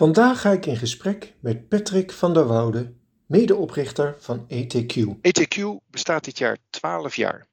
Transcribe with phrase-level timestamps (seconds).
[0.00, 2.92] Vandaag ga ik in gesprek met Patrick van der Woude,
[3.26, 4.94] medeoprichter van ETQ.
[5.20, 7.46] ETQ bestaat dit jaar 12 jaar.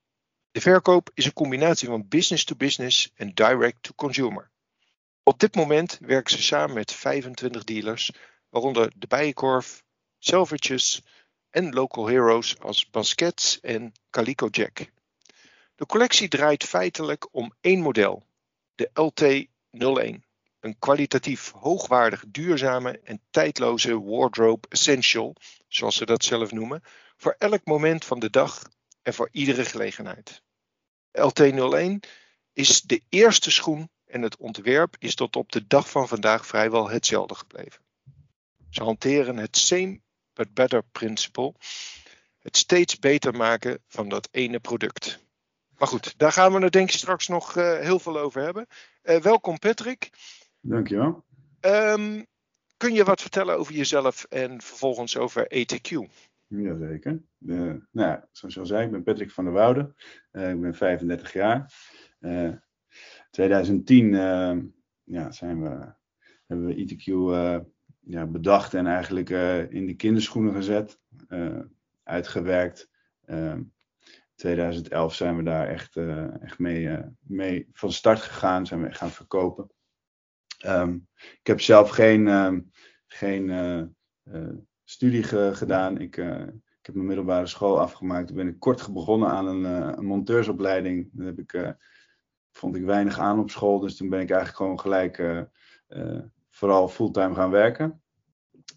[0.52, 4.50] De verkoop is een combinatie van business to business en direct to consumer.
[5.24, 8.12] Op dit moment werken ze samen met 25 dealers,
[8.50, 9.84] waaronder de Bijenkorf,
[10.20, 11.02] Selvages
[11.50, 14.92] en local heroes als Baskets en Calico Jack.
[15.76, 18.24] De collectie draait feitelijk om één model,
[18.76, 20.27] de LT01.
[20.60, 25.36] Een kwalitatief hoogwaardig, duurzame en tijdloze wardrobe essential,
[25.68, 26.84] zoals ze dat zelf noemen,
[27.18, 28.70] voor elk moment van de dag
[29.02, 30.42] en voor iedere gelegenheid.
[31.12, 32.10] LT01
[32.54, 36.90] is de eerste schoen en het ontwerp is tot op de dag van vandaag vrijwel
[36.90, 37.82] hetzelfde gebleven.
[38.70, 40.02] Ze hanteren het same
[40.34, 41.54] but better principle,
[42.40, 45.20] het steeds beter maken van dat ene product.
[45.78, 48.68] Maar goed, daar gaan we het denk ik straks nog uh, heel veel over hebben.
[49.04, 50.10] Uh, welkom Patrick.
[50.68, 51.26] Dankjewel.
[51.62, 52.26] Um,
[52.78, 55.90] kun je wat vertellen over jezelf en vervolgens over ETQ?
[56.48, 57.22] Jazeker.
[57.40, 59.94] Uh, nou, zoals je al zei, ik ben Patrick van der Woude.
[60.32, 61.74] Uh, ik ben 35 jaar.
[62.20, 62.54] Uh,
[63.32, 64.12] 2010
[65.04, 65.94] ja, zijn we,
[66.48, 67.06] hebben we ETQ
[68.00, 69.30] ja, bedacht en eigenlijk
[69.72, 71.00] in de kinderschoenen gezet,
[72.04, 72.90] uitgewerkt.
[74.36, 75.98] 2011 zijn we daar echt,
[76.42, 79.72] echt mee, mee van start gegaan, zijn we gaan verkopen.
[80.66, 82.72] Um, ik heb zelf geen, um,
[83.08, 83.84] geen uh,
[84.24, 85.98] uh, studie ge gedaan.
[85.98, 88.28] Ik, uh, ik heb mijn middelbare school afgemaakt.
[88.28, 91.10] Toen ben ik kort begonnen aan een, monteursopleiding.
[91.12, 91.76] Daar heb ik,
[92.52, 93.80] vond ik weinig aan op school.
[93.80, 95.48] Dus toen ben ik eigenlijk gewoon gelijk
[96.50, 98.02] vooral fulltime gaan werken.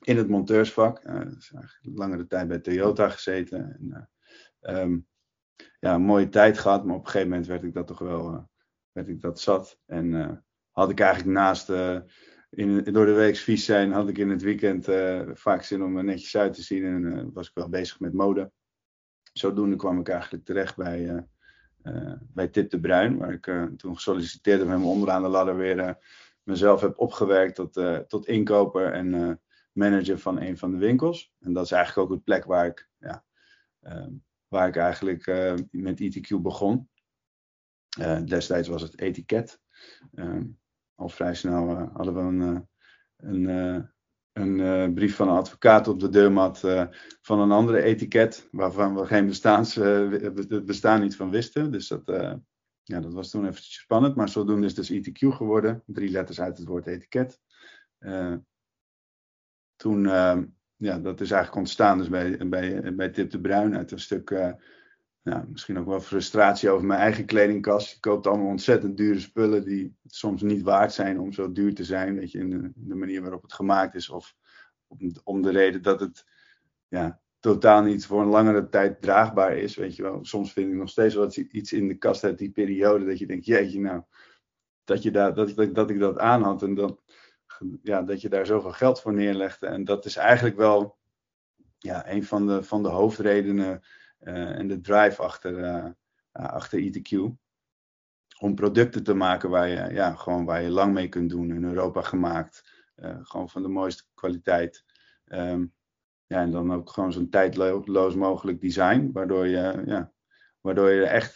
[0.00, 1.03] In het monteursvak.
[1.03, 3.77] dus eigenlijk langere tijd bij Toyota gezeten.
[3.81, 4.11] En,
[4.78, 5.06] um,
[5.81, 6.84] ja, een mooie tijd gehad.
[6.84, 8.48] Maar op een gegeven moment werd ik dat toch wel
[8.92, 9.78] werd ik dat zat.
[9.87, 11.99] En had ik eigenlijk naast uh,
[12.50, 16.05] in, door de week vies zijn, had ik in het weekend uh, vaak zin om
[16.05, 18.53] netjes uit te zien en uh, was ik wel bezig met mode.
[19.33, 21.27] Zodoende kwam ik eigenlijk terecht bij,
[22.19, 23.44] bij Tip de Bruin, waar ik
[23.77, 25.99] toen gesolliciteerd heb en onderaan de ladder weer
[26.43, 27.73] mezelf heb opgewerkt tot,
[28.09, 29.41] tot inkoper en
[29.73, 31.33] manager van een van de winkels.
[31.41, 33.25] En dat is eigenlijk ook het plek waar ik, ja,
[34.49, 35.27] waar ik eigenlijk
[35.71, 36.89] met ETQ begon.
[38.25, 39.61] destijds was het etiket.
[41.00, 42.62] Al vrij snel uh, hadden we een,
[43.43, 43.83] uh,
[44.33, 46.61] een, een brief van een advocaat op de deurmat
[47.21, 51.72] van een andere etiket, waarvan we geen bestaans, het bestaan niet van wisten.
[51.72, 52.03] Dus dat,
[52.83, 55.83] ja, dat was toen eventjes spannend, maar zodoende is dus ETQ geworden.
[55.87, 57.41] Drie letters uit het woord etiket.
[59.77, 60.03] toen,
[60.77, 64.31] ja, dat is eigenlijk ontstaan dus bij, bij, bij Tip de Bruin uit een stuk
[65.22, 67.92] ja, misschien ook wel frustratie over mijn eigen kledingkast.
[67.92, 71.84] Je koopt allemaal ontzettend dure spullen die soms niet waard zijn om zo duur te
[71.84, 72.16] zijn.
[72.16, 74.08] Weet je, in de, manier waarop het gemaakt is.
[74.08, 74.34] Of
[75.25, 76.26] om, de reden dat het
[76.88, 79.76] ja, totaal niet voor een langere tijd draagbaar is.
[79.76, 80.25] Weet je wel.
[80.25, 83.04] Soms vind ik nog steeds wel iets in de kast uit die periode.
[83.04, 84.02] Dat je denkt, jeetje nou,
[84.84, 86.62] dat, je daar, dat, dat, dat ik dat aan had.
[86.62, 87.02] En dat,
[87.82, 89.66] ja, dat je daar zoveel geld voor neerlegde.
[89.66, 90.98] En dat is eigenlijk wel
[91.78, 93.82] ja, een van de, van de hoofdredenen
[94.20, 95.91] en de drive achter, eh,
[96.32, 97.32] achter ETQ.
[98.38, 101.54] Om producten te maken waar je, ja, gewoon waar je lang mee kunt doen.
[101.54, 102.84] In Europa gemaakt.
[102.94, 104.84] Eh, gewoon van de mooiste kwaliteit.
[105.26, 105.72] Um,
[106.26, 109.10] ja, en dan ook gewoon zo'n tijdloos mogelijk design.
[109.12, 110.12] Waardoor je, ja,
[110.60, 111.34] waardoor je echt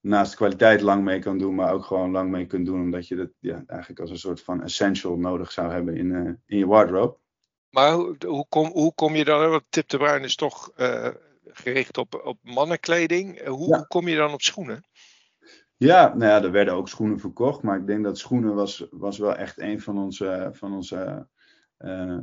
[0.00, 3.16] naast kwaliteit lang mee kan doen, maar ook gewoon lang mee kunt doen, omdat je
[3.16, 7.16] dat ja, eigenlijk als een soort van essential nodig zou hebben in, in je wardrobe.
[7.70, 9.50] Maar hoe, hoe, kom, hoe kom je dan?
[9.50, 10.72] Want Tip de Bruin is toch
[11.52, 13.38] gericht op, op mannenkleding.
[13.38, 14.84] Eh, hoe, hoe kom je dan op schoenen?
[15.76, 17.62] Ja, nou ja, er werden ook schoenen verkocht.
[17.62, 21.28] Maar ik denk dat schoenen was, was wel echt een van onze, van onze
[21.78, 22.18] uh,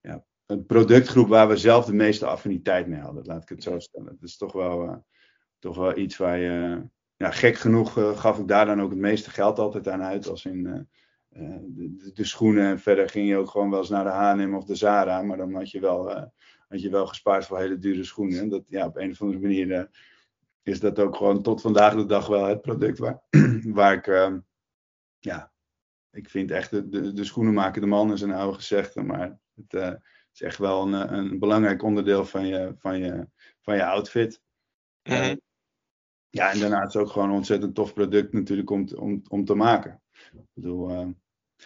[0.00, 3.24] ja, een productgroep waar we zelf de meeste affiniteit mee hadden.
[3.24, 4.12] Laat ik het zo stellen.
[4.12, 4.96] Het is toch wel, uh,
[5.58, 6.82] toch wel iets waar je.
[7.16, 10.28] Ja, gek genoeg uh, gaf ik daar dan ook het meeste geld altijd aan uit.
[10.28, 12.66] Als in de, de, schoenen.
[12.66, 15.22] En verder ging je ook gewoon wel eens naar de H&M of de Zara.
[15.22, 16.32] Maar dan had je wel
[16.68, 18.38] had je wel gespaard voor hele dure schoenen.
[18.38, 19.82] En dat, ja, op een of andere manier uh,
[20.62, 23.22] is dat ook gewoon tot vandaag de dag wel het product waar,
[23.78, 24.36] waar ik, uh,
[25.18, 25.52] ja,
[26.10, 29.38] ik vind echt de, de, de schoenen maken de man is een oude gezegde, maar
[29.54, 29.94] het uh,
[30.32, 33.28] is echt wel een, een belangrijk onderdeel van je, van je,
[33.60, 34.40] van je outfit.
[35.02, 35.44] Mm
[36.30, 40.02] ja, en daarnaast ook gewoon een ontzettend tof product natuurlijk om, om, om te maken.
[40.32, 41.14] Ik bedoel,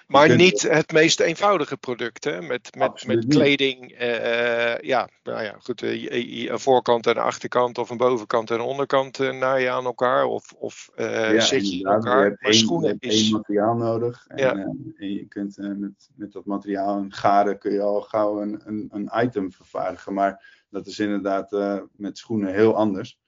[0.07, 2.43] Maar kunt- niet het meest eenvoudige product, hè?
[2.43, 3.93] Met, met, met kleding.
[3.93, 5.83] eh, ja, nou ja, goed.
[5.83, 9.33] eh, je- je- een voorkant en een achterkant of een bovenkant en een onderkant eh,
[9.33, 10.25] naai je aan elkaar.
[10.25, 12.23] Of, of eh, Ja, zet je inderdaad, elkaar.
[12.25, 13.31] hebt maar één, je schoenen één is.
[13.31, 14.25] materiaal nodig.
[14.29, 14.53] En, Ja.
[14.55, 14.61] eh,
[14.97, 18.61] en je kunt eh, met, met dat materiaal en garen kun je al gauw een,
[18.65, 20.15] een, een item vervaardigen.
[20.15, 23.19] Maar dat is inderdaad eh, met schoenen heel anders.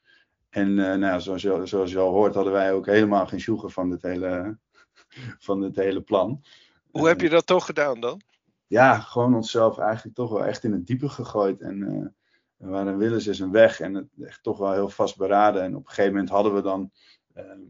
[0.51, 3.71] En eh, nou, zoals, je, zoals je al hoort, hadden wij ook helemaal geen sjoegen
[3.71, 4.59] van dit hele,
[5.39, 6.43] van dit hele plan.
[6.93, 8.21] Hoe heb je dat toch gedaan dan?
[8.73, 11.61] ja, gewoon onszelf eigenlijk toch wel echt in het diepe gegooid.
[11.61, 12.07] En eh
[12.69, 13.81] waar een Willis is een weg.
[13.81, 15.63] En het echt toch wel heel vastberaden.
[15.63, 16.91] En op een gegeven moment hadden we dan
[17.35, 17.61] ehm,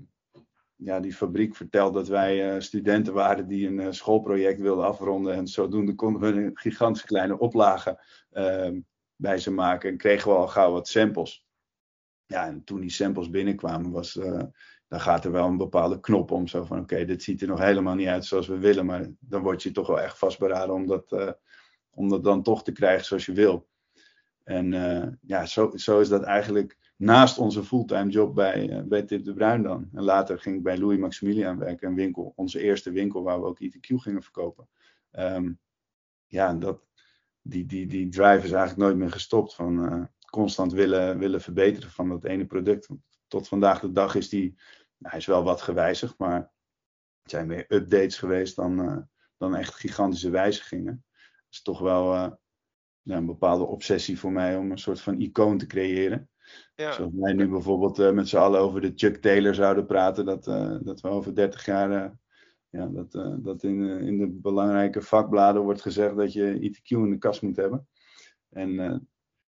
[0.77, 5.35] ja, die fabriek verteld dat wij eh, studenten waren die een eh, schoolproject wilden afronden.
[5.35, 8.81] En zodoende konden we een gigantische kleine oplage ehm,
[9.17, 9.91] bij ze maken.
[9.91, 11.47] En kregen we al gauw wat samples.
[12.27, 14.19] Ja, en toen die samples binnenkwamen, was,
[14.93, 16.47] dan gaat er wel een bepaalde knop om.
[16.47, 18.87] Zo van, oké, dit ziet er nog helemaal niet uit zoals we willen.
[18.87, 21.33] Maar dan word je toch wel echt vastberaden om dat, eh,
[21.91, 23.69] om dat dan toch te krijgen zoals je wil.
[24.45, 29.03] En eh, ja, zo, zo is dat eigenlijk naast onze fulltime job bij, eh, bij
[29.03, 29.89] Tip de Bruin dan.
[29.93, 33.47] En later ging ik bij Louis Maximilian werken, een winkel, onze eerste winkel waar we
[33.47, 34.69] ook ITQ gingen verkopen.
[35.11, 35.53] Ehm,
[36.27, 36.87] ja, dat,
[37.43, 42.09] die, die, die drive is eigenlijk nooit meer gestopt van constant willen, willen verbeteren van
[42.09, 42.89] dat ene product.
[43.27, 44.55] Tot vandaag de dag is die,
[45.03, 46.53] hij is wel wat gewijzigd, maar
[47.23, 48.99] het zijn meer updates geweest dan, eh,
[49.37, 51.05] dan echt gigantische wijzigingen.
[51.15, 52.31] Het is toch wel eh,
[53.05, 56.31] een bepaalde obsessie voor mij om een soort van icoon te creëren.
[56.75, 56.93] Ja.
[56.93, 60.45] Zoals wij nu bijvoorbeeld eh, met z'n allen over de Chuck Taylor zouden praten, dat,
[60.85, 62.19] dat we over 30 jaar,
[62.69, 63.13] ja, dat,
[63.45, 67.57] dat in, in de belangrijke vakbladen wordt gezegd dat je ITQ in de kast moet
[67.57, 67.89] hebben.
[68.51, 68.75] En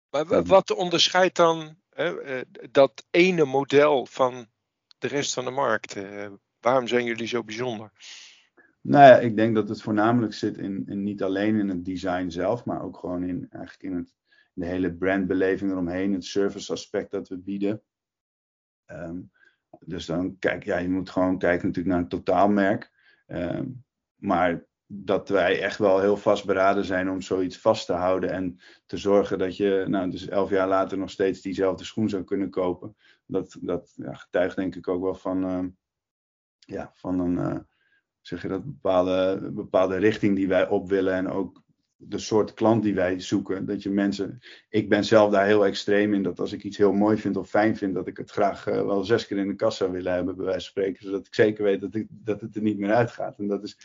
[0.10, 2.42] Maar wa- wat onderscheidt dan hè,
[2.72, 4.48] dat ene model van
[4.98, 5.96] de rest van de markt?
[5.96, 7.92] Eh, waarom zijn jullie zo bijzonder?
[8.82, 12.66] Nou ja, ik denk dat het voornamelijk zit in, niet alleen in het design zelf,
[12.66, 14.16] maar ook gewoon in, eigenlijk in, het,
[14.54, 17.82] in de hele brandbeleving eromheen, het service aspect dat we bieden.
[18.86, 19.20] Ehm,
[19.80, 22.92] dus dan kijk, ja, je moet gewoon kijken natuurlijk naar een totaalmerk.
[23.26, 23.66] Ehm,
[24.16, 28.98] maar dat wij echt wel heel vastberaden zijn om zoiets vast te houden en te
[28.98, 32.96] zorgen dat je, nou, dus elf jaar later nog steeds diezelfde schoen zou kunnen kopen.
[33.26, 35.70] Dat, dat ja, getuigt denk ik ook wel van, ehm,
[36.60, 37.60] ja, van een, eh,
[38.22, 42.84] zeg je dat, bepaalde, bepaalde richting die wij op willen en ook de soort klant
[42.84, 43.66] die wij zoeken.
[43.66, 46.94] Dat je mensen, ik ben zelf daar heel extreem in, dat als ik iets heel
[46.94, 49.72] mooi vind of fijn vind, dat ik het graag eh, wel zes keer in de
[49.72, 52.56] zou willen hebben, bij wijze van spreken, zodat ik zeker weet dat, ik, dat het
[52.56, 53.40] er niet meer uitgaat.
[53.40, 53.78] En dat is,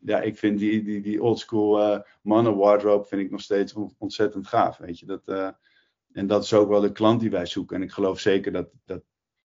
[0.00, 3.94] ja, ik vind die, die, die oldschool eh mannen wardrobe vind ik nog steeds on-
[3.98, 5.06] ontzettend gaaf, weet je.
[5.06, 5.48] Dat, eh,
[6.12, 7.76] en dat is ook wel de klant die wij zoeken.
[7.76, 9.02] En ik geloof zeker dat, dat,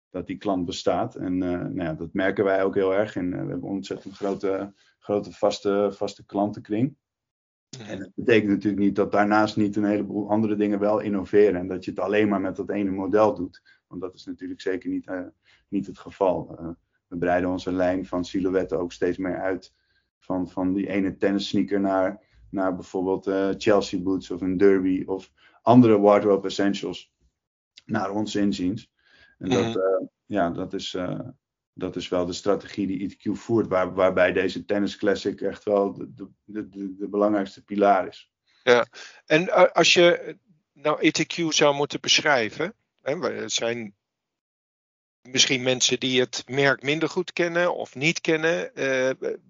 [0.09, 1.15] dat die klant bestaat.
[1.15, 3.15] En eh, nou ja, dat merken wij ook heel erg.
[3.15, 6.95] En we hebben ontzettend grote, grote vaste, vaste klantenkring.
[7.88, 11.59] En dat betekent natuurlijk niet dat daarnaast niet een heleboel andere dingen wel innoveren.
[11.59, 13.61] En dat je het alleen maar met dat ene model doet.
[13.88, 15.11] Want dat is natuurlijk zeker niet,
[15.67, 16.59] niet het geval.
[17.07, 19.73] We breiden onze lijn van silhouetten ook steeds meer uit.
[20.19, 25.03] Van, van die ene tennis sneaker naar, naar bijvoorbeeld eh, Chelsea boots of een derby
[25.05, 25.31] of
[25.61, 27.11] andere wardrobe essentials.
[27.85, 28.91] Naar ons inziens.
[29.37, 29.77] En dat, Mhm.
[29.77, 31.19] eh, ja, dat is, eh,
[31.73, 33.67] dat is wel de strategie die ITQ voert.
[33.67, 38.31] Waar, waarbij deze tennis classic echt wel de, de, de, de, belangrijkste pilaar is.
[39.25, 40.37] En eh, als je
[40.73, 43.95] nou ETQ zou moeten beschrijven, hè, we- er zijn
[45.31, 48.75] misschien mensen die het merk minder goed kennen of niet kennen.
[48.75, 49.10] eh,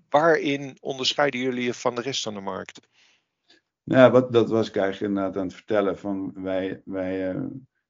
[0.09, 2.79] waarin onderscheiden jullie je van de rest van de markt?
[3.83, 5.97] Ja, wat, dat was ik eigenlijk inderdaad aan het vertellen.
[5.97, 7.41] Van wij, wij, eh,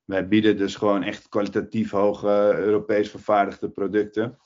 [0.06, 4.38] wij bieden dus gewoon echt kwalitatief hoge Europees vervaardigde producten.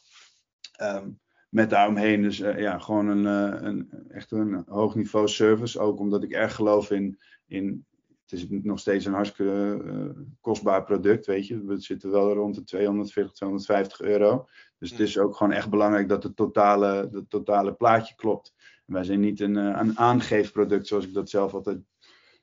[0.71, 1.09] Ehm,
[1.49, 3.25] met daaromheen dus eh, ja, gewoon een,
[3.65, 5.79] een, echt een hoog niveau service.
[5.79, 7.85] Ook omdat ik erg geloof in, in
[8.31, 11.65] het is nog steeds een hartstikke eh, kostbaar product, weet je.
[11.65, 14.47] We zitten wel rond de 240, 250 euro.
[14.77, 18.53] Dus het is ook gewoon echt belangrijk dat het totale, het totale plaatje klopt.
[18.85, 21.79] En wij zijn niet een, eh, een aangeefproduct, zoals ik dat zelf altijd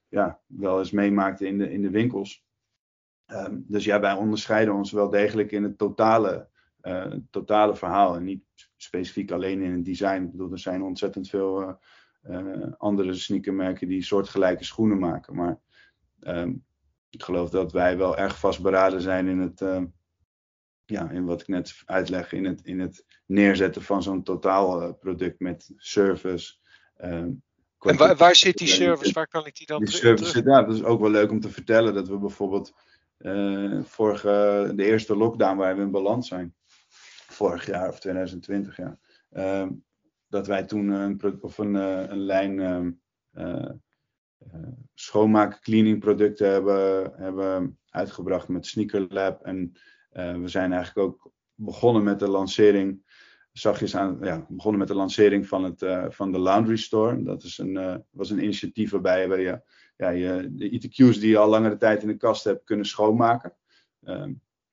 [0.09, 2.47] ja, wel eens meemaakte in de, in de winkels.
[3.27, 6.49] Ehm, dus ja, wij onderscheiden ons wel degelijk in het totale,
[6.81, 8.15] eh, totale verhaal.
[8.15, 8.43] En niet
[8.77, 10.23] specifiek alleen in het design.
[10.23, 11.79] Ik bedoel, er zijn ontzettend veel
[12.77, 15.35] andere sneakermerken die soortgelijke schoenen maken.
[15.35, 15.61] Maar
[16.21, 16.55] ehm,
[17.11, 19.87] ik geloof dat wij wel erg vastberaden zijn in het, ehm,
[20.85, 25.73] ja, in wat ik net uitleg, in het, in het neerzetten van zo'n totaalproduct met
[25.77, 26.55] service.
[26.97, 27.31] ehm,
[27.79, 29.13] En waar, waar zit die service?
[29.13, 30.03] Waar kan ik die dan die terug?
[30.03, 30.67] service zit daar.
[30.67, 32.73] Dat is ook wel leuk om te vertellen dat we bijvoorbeeld
[33.19, 36.55] eh, vorige, de eerste lockdown waar we in balans zijn,
[37.27, 38.99] vorig jaar of 2020 ja,
[39.31, 39.71] ehm,
[40.29, 43.01] dat wij toen een, of een, een lijn
[44.95, 49.43] schoonmaak cleaning producten hebben, hebben uitgebracht met Sneaker Lab.
[49.43, 49.73] En
[50.13, 53.03] we zijn eigenlijk ook begonnen met de lancering
[53.53, 57.23] zachtjes aan, ja, begonnen met de lancering van, het, uh, van de Laundry Store.
[57.23, 59.63] Dat is een, was een initiatief waarbij we
[59.97, 63.55] ja, je, de ITQ's die je al langere tijd in de kast hebt kunnen schoonmaken.
[64.03, 64.25] Uh,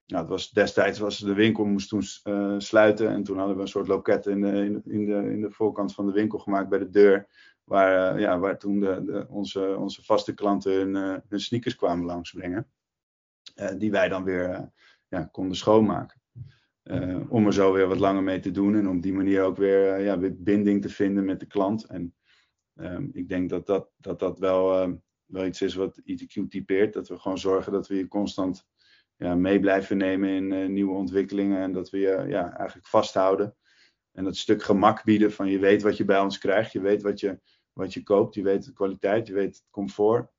[0.05, 2.03] nou, het was, destijds was de winkel moest toen
[2.62, 5.93] sluiten en toen hadden we een soort loket in de, in, de, in de voorkant
[5.93, 7.27] van de winkel gemaakt bij de deur.
[7.65, 12.67] Waar, ja, waar toen de, de, onze, onze vaste klanten hun, hun sneakers kwamen langsbrengen.
[13.77, 14.72] die wij dan weer
[15.07, 16.22] ja, konden schoonmaken.
[17.29, 20.00] Om er zo weer wat langer mee te doen en op die manier ook weer,
[20.00, 21.86] ja, binding te vinden met de klant.
[21.86, 22.15] En
[22.75, 24.93] um, ik denk dat dat, dat, dat wel, uh,
[25.25, 26.93] wel iets is wat ITQ typeert.
[26.93, 28.65] Dat we gewoon zorgen dat we je constant
[29.15, 33.55] ja, mee blijven nemen in nieuwe ontwikkelingen en dat we je ja, eigenlijk vasthouden.
[34.12, 37.01] En dat stuk gemak bieden van je weet wat je bij ons krijgt, je weet
[37.01, 37.39] wat je,
[37.75, 40.29] wat je koopt, je weet de kwaliteit, je weet het comfort.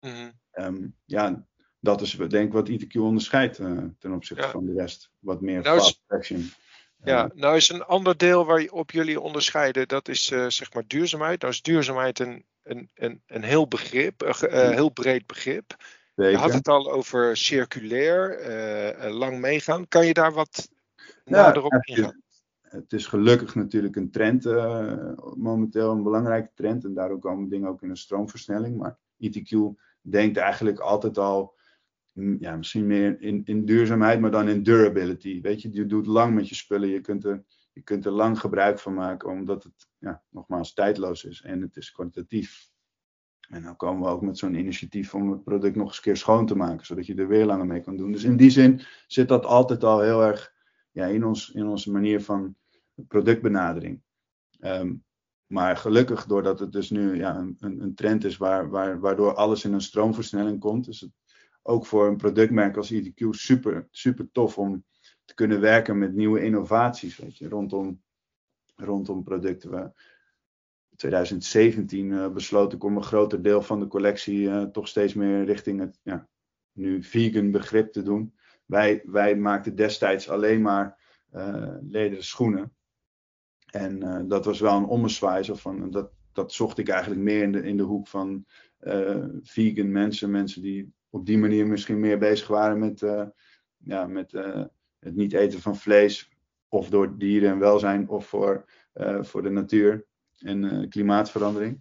[0.00, 0.32] Mm -hmm.
[0.52, 1.46] um, ja,
[1.78, 5.10] dat is denk ik wat ITQ onderscheidt uh, ten opzichte van de rest.
[5.18, 6.02] Wat meer nou fast.
[7.04, 10.84] Ja, uh, nou is een ander deel waarop jullie onderscheiden, dat is uh, zeg maar
[10.86, 11.40] duurzaamheid.
[11.40, 15.76] Nou is duurzaamheid een, een, een, een heel begrip, een heel breed begrip.
[16.14, 16.32] Zeker.
[16.32, 19.88] Je had het al over circulair, lang meegaan.
[19.88, 20.68] Kan je daar wat
[21.24, 22.22] ja, nader op ingaan?
[22.70, 24.44] Het is gelukkig natuurlijk een trend,
[25.36, 26.84] momenteel een belangrijke trend.
[26.84, 28.76] En daardoor komen dingen ook in een stroomversnelling.
[28.76, 29.56] Maar ITQ
[30.02, 31.58] denkt eigenlijk altijd al
[32.38, 35.40] ja, misschien meer in, in duurzaamheid, maar dan in durability.
[35.40, 38.38] Weet je, je doet lang met je spullen, je kunt er, je kunt er lang
[38.38, 42.68] gebruik van maken, omdat het ja, nogmaals tijdloos is en het is kwalitatief.
[43.48, 46.16] En dan komen we ook met zo'n initiatief om het product nog eens een keer
[46.16, 48.12] schoon te maken, zodat je er weer langer mee kan doen.
[48.12, 50.52] Dus in die zin zit dat altijd al heel erg
[50.90, 52.56] ja, in, ons, in onze manier van
[53.08, 54.00] productbenadering.
[54.60, 55.04] Um,
[55.46, 59.64] maar gelukkig, doordat het dus nu ja, een, een trend is waar, waar, waardoor alles
[59.64, 61.10] in een stroomversnelling komt, is het
[61.62, 64.84] ook voor een productmerk als ITQ super, super tof om
[65.24, 68.02] te kunnen werken met nieuwe innovaties weet je, rondom,
[68.74, 69.70] rondom producten.
[69.70, 69.78] We,
[70.90, 75.14] in 2017 uh, besloot ik om een groter deel van de collectie uh, toch steeds
[75.14, 76.28] meer richting het ja,
[76.72, 78.34] nu vegan begrip te doen.
[78.64, 80.98] Wij, wij maakten destijds alleen maar
[81.34, 82.74] uh, lederen schoenen.
[83.70, 85.44] En dat was wel een ommezwaai.
[85.44, 88.44] Van, dat, dat zocht ik eigenlijk meer in de, in de hoek van
[89.42, 90.30] vegan mensen.
[90.30, 93.26] Mensen die op die manier misschien meer bezig waren met, uh,
[93.76, 94.32] ja, met
[94.98, 96.30] het niet eten van vlees.
[96.68, 98.64] Of door dieren en welzijn, of voor,
[99.20, 100.06] voor de natuur
[100.38, 101.80] en klimaatverandering.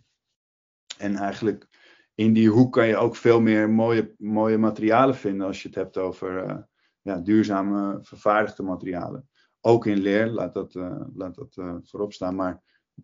[0.97, 1.67] En eigenlijk
[2.15, 5.77] in die hoek kan je ook veel meer mooie, mooie materialen vinden als je het
[5.77, 6.67] hebt over
[7.01, 9.28] ja, duurzame vervaardigde materialen.
[9.61, 10.73] Ook in leer, laat dat,
[11.13, 12.35] laat dat voorop staan.
[12.35, 12.61] Maar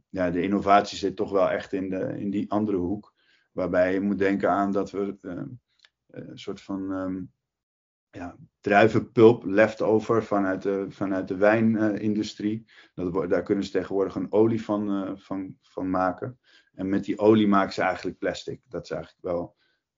[0.09, 3.13] ja, de innovatie zit toch wel echt in, de, in die andere hoek.
[3.51, 5.43] Waarbij je moet denken aan dat we eh,
[6.07, 7.31] een soort van um,
[8.09, 12.65] ja, druivenpulp leftover vanuit de, vanuit de wijnindustrie.
[12.93, 16.39] Dat, daar kunnen ze tegenwoordig een olie van, uh, van, van maken.
[16.73, 18.61] En met die olie maken ze eigenlijk plastic.
[18.67, 19.55] Dat is eigenlijk wel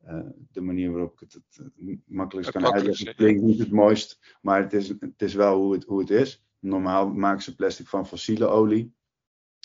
[0.07, 3.07] uh, de manier waarop ik het, het makkelijkst kan uitleggen.
[3.07, 6.09] Het klinkt niet het mooist, maar het is, het is wel hoe het, hoe het
[6.09, 6.46] is.
[6.59, 8.95] Normaal maken ze plastic van fossiele olie.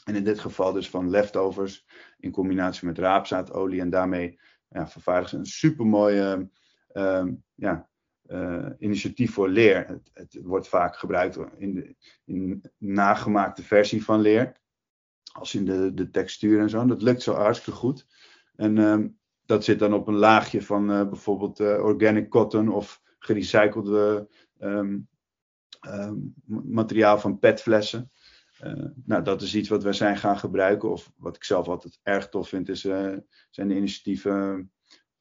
[0.05, 1.87] En in dit geval dus van leftovers
[2.19, 3.81] in combinatie met raapzaadolie.
[3.81, 6.51] En daarmee ja, vervaardigen ze een supermooie
[6.93, 7.89] uh, ja,
[8.27, 9.87] uh, initiatief voor leer.
[9.87, 14.61] Het, het, wordt vaak gebruikt in de in nagemaakte versie van leer.
[15.33, 16.87] Als in de, de textuur en zo.
[16.87, 18.07] Dat lukt zo hartstikke goed.
[18.57, 23.03] En um, dat zit dan op een laagje van uh, bijvoorbeeld uh, organic cotton of
[23.19, 25.09] gerecyclede um,
[26.47, 28.11] materiaal van petflessen.
[28.65, 30.91] Uh, nou, dat is iets wat wij zijn gaan gebruiken.
[30.91, 33.17] Of wat ik zelf altijd erg tof vind, is, uh,
[33.51, 34.73] zijn de initiatieven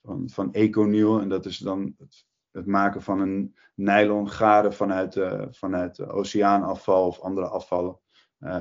[0.01, 1.19] van, van Econiel.
[1.19, 7.07] En dat is dan het, het maken van een nylon garen vanuit, uh, vanuit oceaanafval
[7.07, 7.99] of andere afvallen.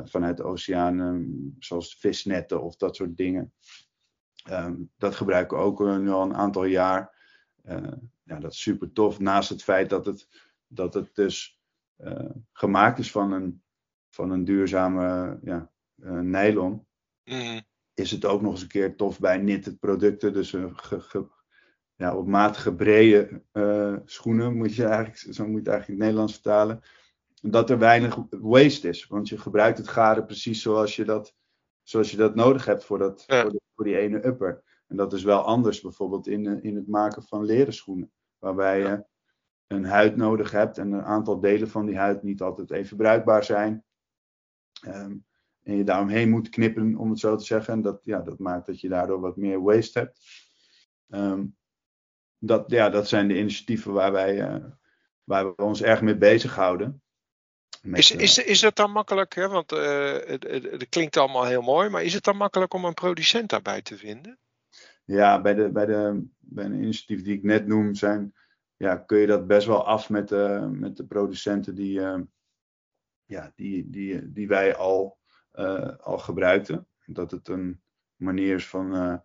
[0.04, 3.52] vanuit de oceaan, um, zoals visnetten of dat soort dingen.
[4.50, 7.16] Um, dat gebruiken we ook nu al een aantal jaar.
[8.22, 9.18] ja, dat is super tof.
[9.18, 10.28] Naast het feit dat het,
[10.66, 11.59] dat het dus
[12.52, 13.62] gemaakt is van een
[14.10, 16.86] van een duurzame ja, uh, nylon.
[17.24, 17.60] Mm.
[17.94, 20.32] Is het ook nog eens een keer tof bij knitted producten.
[20.32, 21.28] Dus ge, ge,
[21.94, 25.94] ja, op maat gebrede uh, schoenen, moet je eigenlijk, zo moet je het eigenlijk in
[25.94, 26.80] het Nederlands vertalen.
[27.42, 29.06] Dat er weinig waste is.
[29.06, 31.34] Want je gebruikt het garen precies zoals je dat,
[31.82, 33.42] zoals je dat nodig hebt voor, dat, ja.
[33.42, 34.62] voor, de, voor, die ene upper.
[34.86, 38.12] En dat is wel anders bijvoorbeeld in, in het maken van leren schoenen.
[38.38, 39.04] Waarbij je
[39.70, 43.44] een huid nodig hebt en een aantal delen van die huid niet altijd even bruikbaar
[43.44, 43.84] zijn.
[44.86, 45.24] Um,
[45.62, 47.74] en je daaromheen moet knippen, om het zo te zeggen.
[47.74, 50.20] En dat, ja, dat maakt dat je daardoor wat meer waste hebt.
[51.08, 51.44] Ehm,
[52.38, 54.64] dat, ja, dat zijn de initiatieven waar wij, uh,
[55.24, 57.02] waar we ons erg mee bezighouden.
[57.82, 59.48] Met, is, is, is het dan makkelijk, hè?
[59.48, 62.84] want uh, het, het, het, klinkt allemaal heel mooi, maar is het dan makkelijk om
[62.84, 64.38] een producent daarbij te vinden?
[65.04, 68.34] Ja, bij de, bij de, bij de initiatieven die ik net noem, zijn,
[68.80, 72.20] ja, kun je dat best wel af met de, met de producenten die, uh,
[73.24, 75.18] ja, die, die, die wij al,
[75.54, 76.88] uh, al gebruikten.
[77.06, 77.82] Dat het een
[78.16, 79.22] manier is van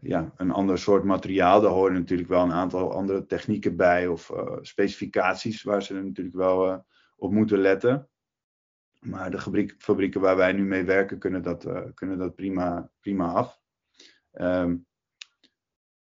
[0.00, 1.60] ja, een ander soort materiaal.
[1.60, 6.84] Daar horen natuurlijk wel een aantal andere technieken bij of specificaties waar ze natuurlijk wel
[7.16, 8.08] op moeten letten.
[9.00, 13.32] Maar de fabriek, fabrieken waar wij nu mee werken kunnen dat, kunnen dat prima, prima
[13.32, 13.60] af.
[14.32, 14.86] Um,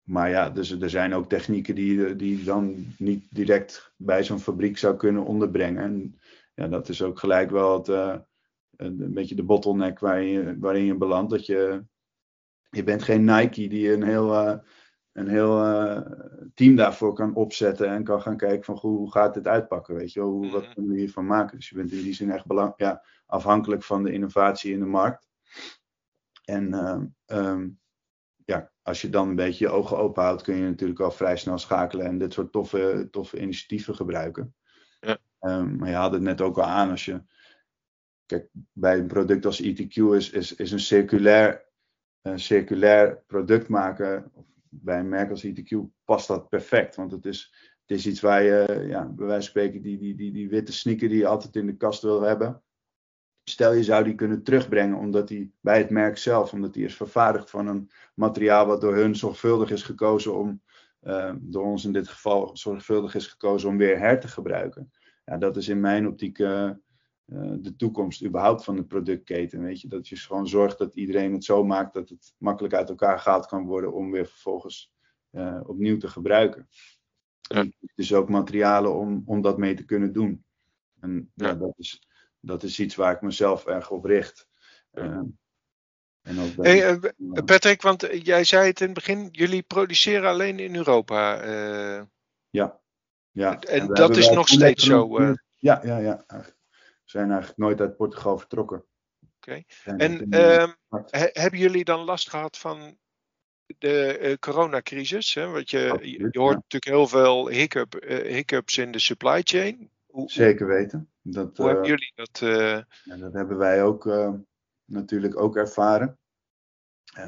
[0.07, 4.79] maar ja, dus er zijn ook technieken die, die dan niet direct bij zo'n fabriek
[4.79, 5.83] zou kunnen onderbrengen.
[5.83, 6.21] En
[6.55, 8.17] ja, dat is ook gelijk wel het, uh,
[8.77, 11.31] een beetje de bottleneck waarin je, waarin je belandt.
[11.31, 11.85] Dat je,
[12.71, 14.57] je bent geen Nike die een heel, uh,
[15.13, 16.01] een heel uh,
[16.55, 20.21] team daarvoor kan opzetten en kan gaan kijken van hoe gaat dit uitpakken, weet je
[20.21, 20.73] Hoe, wat mhm.
[20.73, 21.57] kunnen we hiervan maken?
[21.57, 24.87] Dus je bent in die zin echt belang, ja, afhankelijk van de innovatie in de
[24.87, 25.29] markt.
[26.45, 27.79] En um, ja,
[28.87, 31.59] als je dan een beetje je ogen open houdt, kun je natuurlijk al vrij snel
[31.59, 34.55] schakelen en dit soort toffe, toffe initiatieven gebruiken.
[35.01, 35.19] Ja.
[35.41, 37.23] Um, maar je had het net ook al aan, als je.
[38.27, 41.65] Kijk, bij een product als ETQ is, is, is een circulair,
[42.23, 44.33] een circulair product maken.
[44.69, 46.97] Bij een merk als ETQ past dat perfect.
[46.97, 47.55] Want het is,
[47.87, 50.73] het is iets waar je, ja, bij wijze van spreken, die, die, die, die witte
[50.73, 52.63] sneaker die je altijd in de kast wil hebben.
[53.51, 56.97] Stel je zou die kunnen terugbrengen omdat die bij het merk zelf, omdat die is
[56.97, 60.63] vervaardigd van een materiaal wat door hun zorgvuldig is gekozen om,
[61.03, 64.91] uh, door ons in dit geval zorgvuldig is gekozen om weer her te gebruiken.
[65.25, 66.71] Ja, dat is in mijn optiek uh,
[67.27, 69.63] uh, de toekomst überhaupt van de productketen.
[69.63, 69.89] Weet je?
[69.89, 73.47] Dat je gewoon zorgt dat iedereen het zo maakt dat het makkelijk uit elkaar gehaald
[73.47, 74.95] kan worden om weer vervolgens
[75.67, 76.69] opnieuw te gebruiken.
[77.41, 77.67] Ja.
[77.95, 80.45] Dus ook materialen om, om dat mee te kunnen doen.
[81.01, 81.47] En ja.
[81.47, 82.07] ja dat is
[82.41, 84.49] dat is iets waar ik mezelf erg op richt.
[86.27, 86.99] En ook hey, uh,
[87.45, 91.45] Patrick, want jij zei het in het begin, jullie produceren alleen in Europa.
[91.45, 92.03] Uh,
[92.51, 92.81] ja.
[93.31, 93.61] ja.
[93.61, 95.19] En, en dat is nog steeds zo.
[95.57, 96.25] Ja, ja, ja.
[96.27, 98.85] We zijn eigenlijk nooit uit Portugal vertrokken.
[99.37, 99.65] Oké.
[99.85, 99.99] Okay.
[99.99, 100.73] En ehm,
[101.33, 102.99] hebben jullie dan last gehad van
[103.79, 105.35] de coronacrisis?
[105.35, 105.47] Hè?
[105.47, 109.91] Want je, je hoort natuurlijk heel veel hiccup, hiccups in de supply chain.
[110.25, 111.11] Zeker weten.
[111.29, 112.39] Dat, Hoe hebben eh, jullie dat?
[113.05, 114.33] Ja, dat hebben wij ook uh,
[114.85, 116.19] natuurlijk ook ervaren.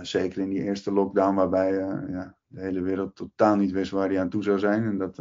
[0.02, 1.72] zeker in die eerste lockdown, waarbij
[2.08, 4.84] ja, de hele wereld totaal niet wist waar die aan toe zou zijn.
[4.84, 5.16] En dat,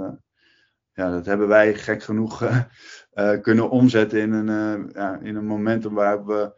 [0.94, 2.44] ja, dat hebben wij gek genoeg
[3.42, 6.56] kunnen omzetten in een, ja, in een momentum waar we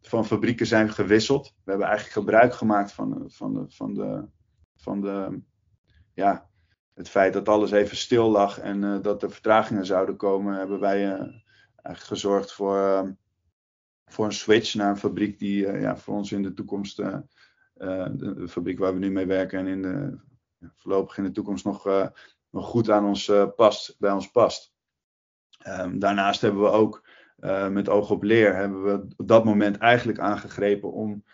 [0.00, 1.54] van fabrieken zijn gewisseld.
[1.64, 4.24] We hebben eigenlijk gebruik gemaakt van, van, de, van, de,
[4.76, 5.40] van de
[6.14, 6.50] ja,
[6.94, 10.80] het feit dat alles even stil lag en uh, dat er vertragingen zouden komen, hebben
[10.80, 13.08] wij uh, eigenlijk gezorgd voor, uh,
[14.06, 18.78] voor een switch naar een fabriek die ja, voor ons in de toekomst, de, fabriek
[18.78, 20.18] waar we nu mee werken en in de,
[20.76, 22.10] voorlopig in de toekomst nog,
[22.50, 24.74] nog goed aan ons past, bij ons past.
[25.66, 27.08] Um, daarnaast hebben we ook
[27.70, 31.24] met oog op leer, hebben we op dat moment eigenlijk aangegrepen om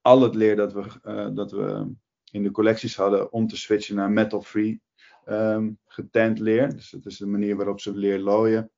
[0.00, 1.92] al het leer dat we, dat we
[2.30, 4.82] in de collecties hadden, om te switchen naar metal-free
[5.28, 6.70] um, getent leer.
[6.70, 8.70] Dus dat is de manier waarop ze leer looien.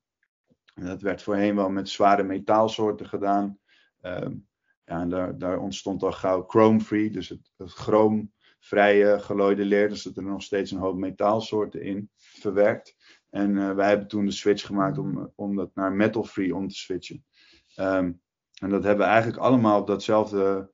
[0.74, 3.58] En dat werd voorheen wel met zware metaalsoorten gedaan.
[4.02, 4.46] Um,
[4.84, 9.88] ja, en daar, daar, ontstond al gauw chrome-free, dus het, het chroomvrije gelooide leer.
[9.88, 12.96] Dus dat er nog steeds een hoop metaalsoorten in verwerkt.
[13.30, 16.74] En uh, wij hebben toen de switch gemaakt om, om dat naar metal-free om te
[16.74, 17.24] switchen.
[17.76, 18.20] Um,
[18.60, 20.70] en dat hebben we eigenlijk allemaal op datzelfde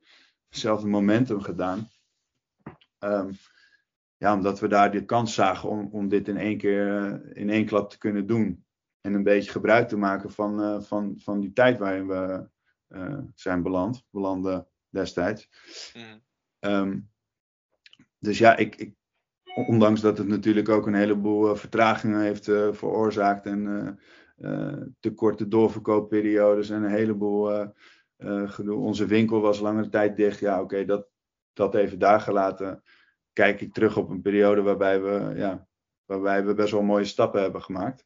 [0.85, 1.89] momentum gedaan.
[2.99, 3.37] Um,
[4.25, 7.51] ja, omdat we daar de kans zagen om, om dit in één keer eh, in
[7.51, 8.65] één klap te kunnen doen.
[9.01, 12.49] En een beetje gebruik te maken van, uh, van, van die tijd waarin we
[12.89, 15.51] uh, zijn beland, belanden destijds.
[15.95, 16.23] Mm.
[16.71, 17.11] Um,
[18.19, 18.95] dus ja, ik, ik,
[19.67, 23.99] ondanks dat het natuurlijk ook een heleboel vertragingen heeft veroorzaakt en
[25.01, 27.73] te korte doorverkoopperiodes en een heleboel
[28.47, 28.77] gedoe.
[28.77, 30.39] Onze winkel was langere tijd dicht.
[30.39, 31.09] Ja, oké, dat,
[31.53, 32.83] dat even daar gelaten
[33.35, 35.67] kijk ik terug op een periode waarbij we, ja,
[36.05, 38.05] waarbij we best wel mooie stappen hebben gemaakt.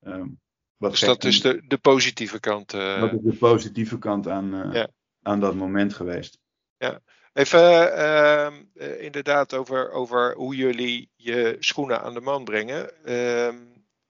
[0.00, 0.40] Um,
[0.76, 2.74] wat dus dat is de, de positieve kant.
[2.74, 3.00] Uh...
[3.00, 4.88] Dat is de positieve kant aan, uh, ja.
[5.22, 6.38] aan dat moment geweest.
[6.76, 7.00] Ja.
[7.32, 13.04] Even uh, inderdaad over, over hoe jullie je schoenen aan de man brengen.
[13.04, 13.56] Ehm,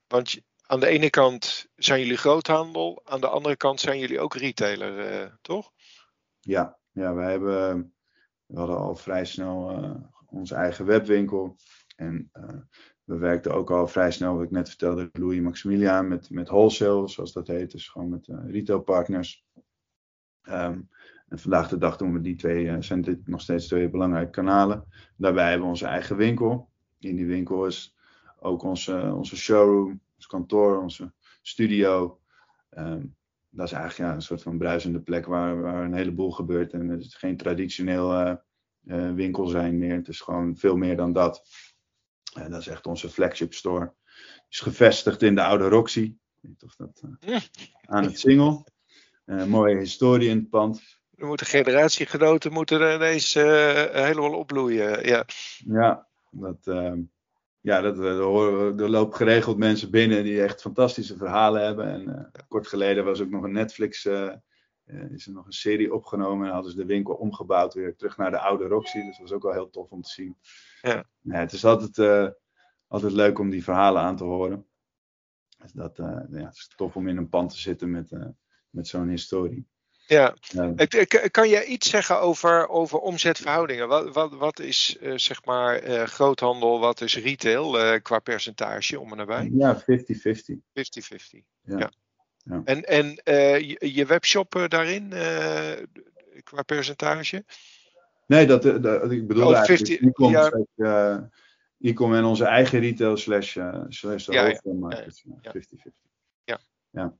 [0.06, 4.34] want aan de ene kant zijn jullie groothandel, aan de andere kant zijn jullie ook
[4.34, 5.72] retailer, eh, toch?
[6.40, 7.92] Ja, ja wij hebben,
[8.46, 9.70] we hadden al vrij snel
[10.30, 11.56] onze eigen webwinkel.
[11.96, 12.60] En uh,
[13.04, 17.08] we werkten ook al vrij snel, wat ik net vertelde, Louis Maximilian met, met wholesale,
[17.08, 17.70] zoals dat heet.
[17.70, 19.44] Dus gewoon met retailpartners.
[20.42, 20.88] Um,
[21.28, 24.84] en vandaag de dag doen we die twee, zijn dit nog steeds twee belangrijke kanalen.
[25.16, 26.70] Daarbij hebben we onze eigen winkel.
[26.98, 27.96] In die winkel is
[28.38, 31.12] ook onze, onze showroom, ons kantoor, onze
[31.42, 32.20] studio.
[32.70, 33.16] Um,
[33.50, 36.72] dat is eigenlijk ja, een soort van bruisende plek waar, waar een heleboel gebeurt.
[36.72, 38.38] En het is geen traditioneel
[39.14, 39.94] winkel zijn meer.
[39.94, 41.42] Het is gewoon veel meer dan dat.
[42.34, 43.94] En dat is echt onze flagship store.
[44.48, 46.00] Is gevestigd in de oude Roxy.
[46.00, 47.40] Ik weet niet of dat uh,
[47.80, 48.66] aan het Singel.
[49.24, 50.98] mooie historie in het pand.
[51.14, 55.06] Er moeten generatiegenoten moeten ineens helemaal opbloeien.
[55.06, 55.24] Ja,
[55.64, 57.00] ja dat, ehm,
[57.60, 58.20] ja, dat, er,
[58.80, 61.86] er lopen geregeld mensen binnen die echt fantastische verhalen hebben.
[61.86, 64.32] En uh, kort geleden was ook nog een Netflix, uh,
[65.10, 66.46] is er nog een serie opgenomen.
[66.46, 68.98] En hadden ze de winkel omgebouwd weer terug naar de oude Roxy.
[68.98, 70.36] Dus dat was ook wel heel tof om te zien.
[70.82, 71.04] Ja.
[71.28, 72.32] het is altijd,
[72.88, 74.66] altijd leuk om die verhalen aan te horen.
[75.58, 78.10] Dus dat, ja, het is tof om in een pand te zitten met,
[78.70, 79.68] met zo'n historie.
[80.10, 80.34] Ja.
[81.30, 83.88] Kan je iets zeggen over, over omzetverhoudingen?
[83.88, 89.00] Wat, wat, wat is uh, zeg maar uh, groothandel, wat is retail uh, qua percentage
[89.00, 89.50] om en nabij?
[89.52, 89.84] Ja, 50-50.
[89.84, 89.84] 50-50.
[91.62, 91.78] Ja.
[91.78, 91.90] ja.
[92.42, 92.62] Ja.
[92.64, 93.06] En, en
[93.66, 95.08] je, je, webshop daarin
[96.44, 97.44] qua percentage?
[98.26, 101.30] Nee, dat, dat ik bedoel oh, eigenlijk e-com ja.
[101.78, 105.60] e en onze eigen retail slash, slash de ja, ja, 50-50.
[106.44, 106.60] Ja.
[106.90, 107.14] ja.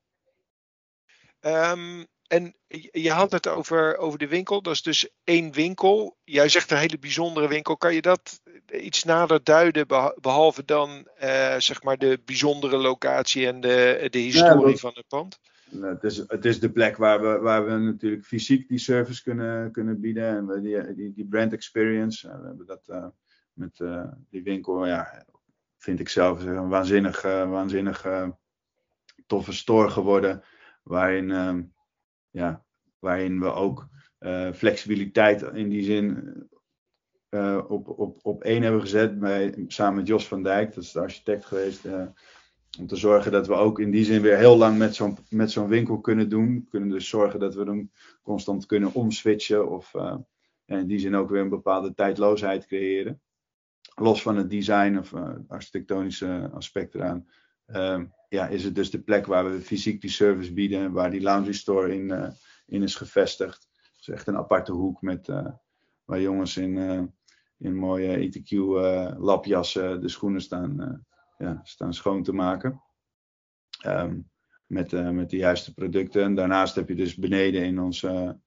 [1.72, 2.54] Um, en
[2.90, 6.16] je had het over, over de winkel, dat is dus één winkel.
[6.24, 7.76] Jij zegt een hele bijzondere winkel.
[7.76, 8.40] Kan je dat
[8.72, 9.86] iets nader duiden,
[10.20, 15.38] behalve dan uh, zeg maar de bijzondere locatie en de, de historie van het pand?
[15.80, 19.72] Het is, het is de plek waar we, waar we natuurlijk fysiek die service kunnen,
[19.72, 22.28] kunnen bieden en we die, die, die brand experience.
[22.28, 23.06] We hebben dat uh,
[23.52, 25.24] met uh, die winkel, ja,
[25.78, 28.06] vind ik zelf een waanzinnig, waanzinnig
[29.26, 30.42] toffe store geworden.
[30.82, 31.62] Waarin ehm,
[32.30, 32.64] ja,
[32.98, 33.88] waarin we ook
[34.20, 36.34] uh, flexibiliteit in die zin
[37.30, 39.14] uh, op, op, op één hebben gezet.
[39.66, 41.86] Samen met Jos van Dijk, dat is de architect geweest.
[41.86, 42.06] Uh,
[42.78, 45.50] om te zorgen dat we ook in die zin weer heel lang met zo'n, met
[45.50, 46.54] zo'n winkel kunnen doen.
[46.54, 47.90] We kunnen dus zorgen dat we hem
[48.22, 49.68] constant kunnen omswitchen.
[49.70, 49.94] Of
[50.66, 53.20] in die zin ook weer een bepaalde tijdloosheid creëren.
[53.94, 55.14] Los van het design of
[55.48, 57.26] architectonische aspect eraan.
[58.30, 61.20] Ehm, ja, is het dus de plek waar we fysiek die service bieden, waar die
[61.20, 62.30] laundry store in, uh,
[62.66, 63.68] in is gevestigd.
[63.72, 65.46] Het is echt een aparte hoek met, uh,
[66.04, 67.02] waar jongens in, uh,
[67.58, 68.50] in mooie ETQ
[69.18, 71.04] lapjassen de schoenen staan,
[71.38, 72.82] ja, staan schoon te maken.
[73.86, 74.28] Um,
[74.66, 76.22] met, met de juiste producten.
[76.22, 78.40] En daarnaast heb je dus beneden in onze,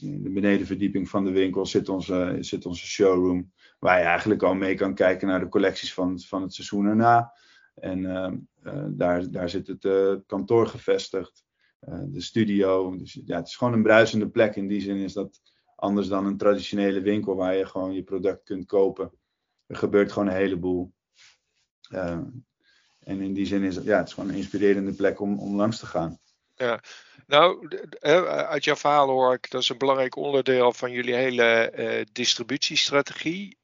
[0.00, 3.52] in de benedenverdieping van de winkel zit onze, zit onze showroom.
[3.78, 7.32] Waar je eigenlijk al mee kan kijken naar de collecties van, van het seizoen erna.
[7.80, 11.44] En ehm, eh, daar, daar zit het eh, kantoor gevestigd,
[11.80, 12.96] eh, de studio.
[12.96, 14.56] Dus ja, het is gewoon een bruisende plek.
[14.56, 15.40] In die zin is dat
[15.76, 19.12] anders dan een traditionele winkel waar je gewoon je product kunt kopen.
[19.66, 20.92] Er gebeurt gewoon een heleboel.
[23.00, 25.56] en in die zin is het, ja, het is gewoon een inspirerende plek om, om
[25.56, 26.18] langs te gaan.
[26.54, 26.80] Ja,
[27.26, 27.68] nou,
[28.26, 33.58] uit jouw verhaal hoor ik, dat is een belangrijk onderdeel van jullie hele distributiestrategie.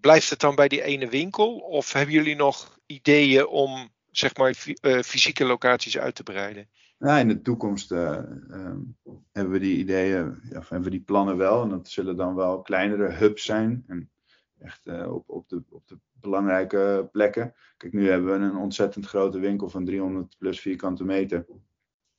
[0.00, 1.56] Blijft het dan bij die ene winkel?
[1.56, 6.68] Of hebben jullie nog ideeën om zeg maar uh, fysieke locaties uit te breiden?
[6.98, 8.96] Ja, in de toekomst um,
[9.32, 11.62] hebben we die ideeën, ja, hebben we die plannen wel.
[11.62, 13.84] En dat zullen dan wel kleinere hubs zijn.
[13.86, 14.10] En
[14.58, 17.54] echt op, op, de, op de belangrijke plekken.
[17.76, 21.46] Kijk, nu hebben we een ontzettend grote winkel van 300 plus vierkante meter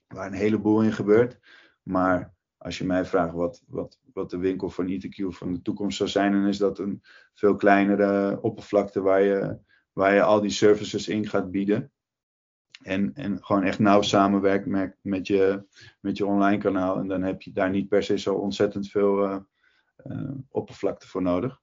[0.07, 1.39] waar een heleboel in gebeurt.
[1.83, 5.97] Maar als je mij vraagt wat, wat, wat de winkel van ITQ van de toekomst
[5.97, 7.03] zou zijn, dan is dat een
[7.33, 9.57] veel kleinere oppervlakte waar je,
[9.97, 11.91] waar je al die services in gaat bieden.
[12.81, 15.65] En, en gewoon echt nauw samenwerkt met, met, je,
[15.99, 16.97] met je online kanaal.
[16.97, 19.37] En dan heb je daar niet per se zo ontzettend veel uh,
[20.05, 21.61] uh, oppervlakte voor nodig.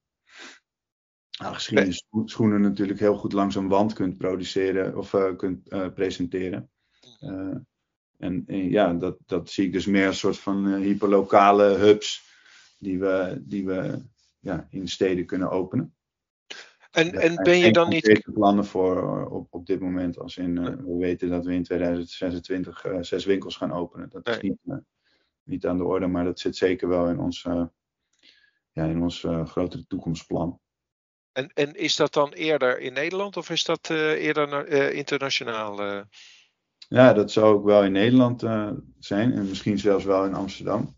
[1.37, 6.71] Aangezien je schoenen natuurlijk heel goed langs een wand kunt produceren of uh, kunt presenteren.
[8.17, 12.25] En, ja, dat, dat zie ik dus meer als een soort van hyperlokale hubs
[12.79, 14.03] die we, die we
[14.41, 15.95] ja, in steden kunnen openen.
[16.95, 18.23] En, en ben je dan niet.
[18.33, 20.19] plannen voor eh, op, op dit moment.
[20.19, 24.09] Als in, uh, we weten dat we in 2026 uh, zes winkels gaan openen.
[24.09, 24.59] Dat is niet,
[25.43, 27.43] niet aan de orde, maar dat zit zeker wel in ons,
[28.73, 30.61] ja, in ons grotere toekomstplan.
[31.33, 36.05] En, en is dat dan eerder in Nederland of is dat eerder internationaal?
[36.89, 38.41] Ja, dat zou ook wel in Nederland
[38.99, 40.97] zijn en misschien zelfs wel in Amsterdam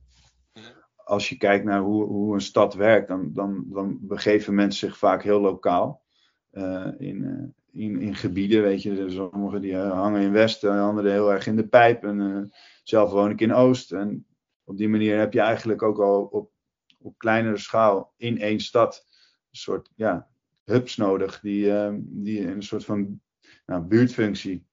[1.06, 4.98] als je kijkt naar hoe, hoe een stad werkt, dan, dan, dan begeven mensen zich
[4.98, 6.04] vaak heel lokaal.
[6.52, 11.12] Uh, in, uh, in, in gebieden, weet je, sommigen die uh, hangen in West, anderen
[11.12, 12.04] heel erg in de pijp.
[12.04, 12.50] En
[12.82, 13.92] zelf woon ik in Oost.
[13.92, 14.26] En
[14.64, 16.50] op die manier heb je eigenlijk ook al op,
[16.98, 19.06] op kleinere schaal in één stad
[19.50, 20.28] een soort ja,
[20.64, 23.20] hubs nodig die, die een soort van
[23.66, 24.66] nou, buurtfunctie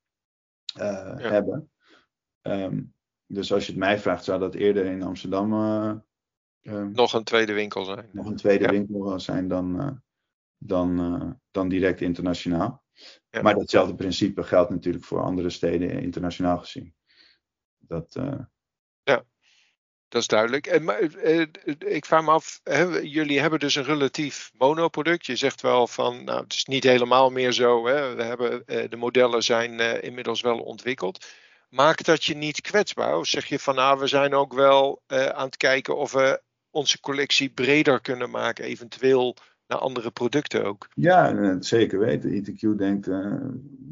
[0.64, 1.18] ja.
[1.18, 1.70] hebben.
[2.42, 2.94] Um,
[3.26, 5.98] dus als je het mij vraagt, zou dat eerder in Amsterdam Ehm,
[6.72, 8.10] nog een tweede winkel zijn.
[8.12, 9.92] Nog een tweede winkel zijn dan, uh,
[10.58, 12.84] dan, uh, dan direct internationaal.
[13.30, 13.42] Ja.
[13.42, 16.96] Maar datzelfde principe geldt natuurlijk voor andere steden internationaal gezien.
[17.78, 18.14] Dat.
[19.04, 19.24] Ja,
[20.08, 20.68] dat is duidelijk.
[20.68, 21.02] En, maar,
[21.80, 25.26] ik vraag me af, hè, jullie hebben dus een relatief monoproduct.
[25.26, 27.88] Je zegt wel van, nou, het is niet helemaal meer zo.
[27.88, 28.16] Hè.
[28.16, 31.26] We hebben, de modellen zijn inmiddels wel ontwikkeld
[31.74, 33.18] maakt dat je niet kwetsbaar?
[33.18, 36.42] Of zeg je van nou, we zijn ook wel uh, aan het kijken of we
[36.74, 39.36] onze collectie breder kunnen maken, eventueel
[39.68, 40.90] naar andere producten ook.
[40.94, 42.32] Ja, eh, zeker weten.
[42.32, 43.46] ETQ denkt, uh,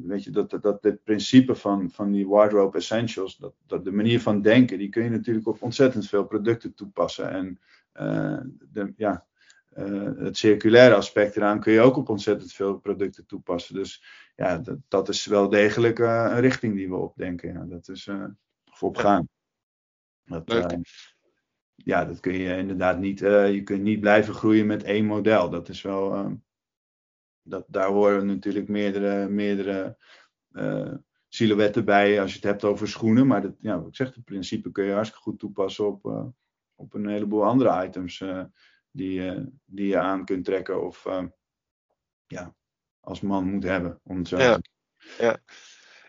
[0.04, 3.92] weet je, dat, dat, dat het principe van, van die wardrobe essentials, dat, dat de
[3.92, 7.32] manier van denken, die kun je natuurlijk op ontzettend veel producten toepassen.
[7.32, 7.60] En
[7.94, 8.40] uh,
[8.72, 9.26] de, ja,
[10.16, 13.76] het circulaire aspect eraan kun je ook op ontzettend veel producten toepassen.
[13.76, 14.04] Dus
[14.36, 17.54] ja, dat, dat is wel degelijk een richting die we opdenken.
[17.54, 18.10] Ja, dat is
[18.66, 19.28] voor gaan.
[20.26, 20.72] Dat, Leuk
[21.76, 23.22] ja, dat kun je inderdaad niet.
[23.22, 25.50] Uh, je kunt niet blijven groeien met één model.
[25.50, 26.16] Dat is wel.
[26.16, 26.32] Uh,
[27.42, 29.98] dat, daar horen natuurlijk meerdere, meerdere
[30.52, 30.94] uh,
[31.28, 33.28] silhouetten bij als je het hebt over schoenen.
[33.28, 36.34] Maar dat, ja, wat ik zeg, het principe kun je hartstikke goed toepassen op,
[36.76, 38.24] op een heleboel andere items
[38.92, 41.08] die, die je aan kunt trekken of
[42.28, 42.56] ja,
[43.00, 44.00] als man moet hebben.
[44.04, 44.60] Om zo ja.
[45.18, 45.40] ja.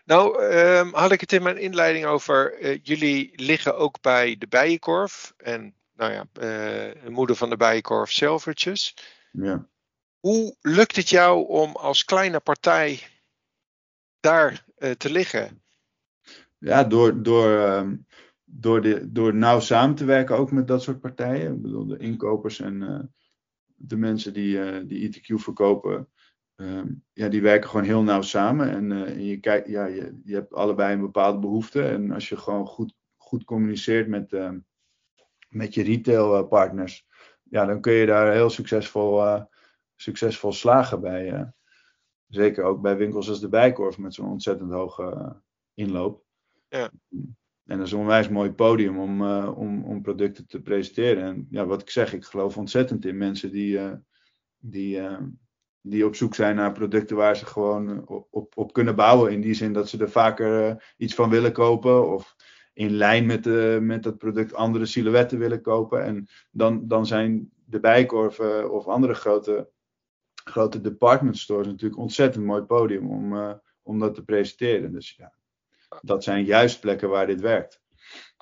[0.05, 2.61] Nou, um, had ik het in mijn inleiding over.
[2.61, 5.33] Uh, jullie liggen ook bij de Bijenkorf.
[5.37, 8.95] En nou ja, uh, moeder van de Bijenkorf, Selvertjes.
[9.31, 9.67] Ja.
[10.19, 12.99] Hoe lukt het jou om als kleine partij
[14.19, 15.61] daar uh, te liggen?
[16.57, 18.07] Ja, door, door, um,
[18.43, 21.53] door, de, door nauw samen te werken ook met dat soort partijen.
[21.53, 23.13] Ik bedoel, de inkopers en
[23.75, 26.07] de mensen die, die ITQ verkopen
[26.63, 28.69] Um, ja, die werken gewoon heel nauw samen.
[28.69, 31.83] En, uh, en je, kijkt, ja, je, je hebt allebei een bepaalde behoefte.
[31.83, 34.51] En als je gewoon goed, goed communiceert met, uh,
[35.49, 37.07] met je retailpartners,
[37.43, 39.43] ja, dan kun je daar heel succesvol, uh,
[39.95, 41.53] succesvol slagen bij.
[42.27, 45.35] zeker ook bij winkels als de Bijkorf met zo'n ontzettend hoge
[45.73, 46.23] inloop.
[46.67, 46.91] Ja.
[47.65, 51.23] En dat is een onwijs mooi podium om, om, om producten te presenteren.
[51.23, 53.79] En ja, wat ik zeg, ik geloof ontzettend in mensen die,
[54.57, 55.01] die,
[55.85, 59.31] die op zoek zijn naar producten waar ze gewoon eh, op, op, kunnen bouwen.
[59.31, 62.11] In die zin dat ze er vaker uh, iets van willen kopen.
[62.13, 62.35] Of
[62.73, 66.03] in lijn met, de, met dat product andere silhouetten willen kopen.
[66.03, 69.69] En dan, dan zijn de bijkorven of andere grote,
[70.33, 74.91] grote department stores natuurlijk ontzettend mooi podium om, om dat te presenteren.
[74.91, 75.33] Dus ja,
[76.01, 77.82] dat zijn juist plekken waar dit werkt.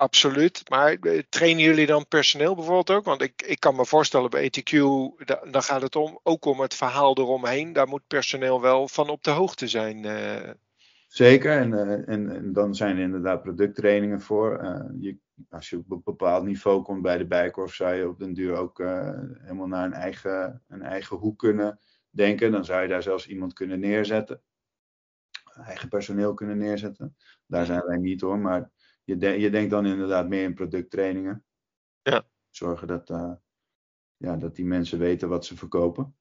[0.01, 0.69] Absoluut.
[0.69, 3.05] Maar eh, trainen jullie dan personeel bijvoorbeeld ook?
[3.05, 4.71] Want ik, ik kan me voorstellen bij ETQ,
[5.51, 7.73] dan gaat het om, ook om het verhaal eromheen.
[7.73, 10.05] Daar moet personeel wel van op de hoogte zijn.
[10.05, 10.49] Uh...
[11.07, 14.63] Zeker, en, uh, en, en, dan zijn er inderdaad producttrainingen voor.
[14.63, 15.17] Uh, je,
[15.49, 18.55] als je op een bepaald niveau komt bij de Bijkorf, zou je op den duur
[18.55, 18.77] ook
[19.41, 22.51] helemaal naar een eigen, een eigen hoek kunnen denken.
[22.51, 24.41] Dan zou je daar zelfs iemand kunnen neerzetten.
[25.65, 27.15] Eigen personeel kunnen neerzetten.
[27.45, 28.69] Daar zijn wij niet hoor, maar
[29.11, 31.43] je, de, je denkt dan inderdaad meer in producttrainingen.
[32.01, 32.23] Ja.
[32.49, 33.33] Zorgen dat, uh,
[34.17, 36.15] ja, dat die mensen weten wat ze verkopen.